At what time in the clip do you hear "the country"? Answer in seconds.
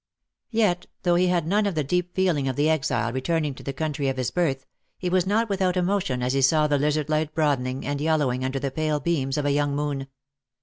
3.61-4.07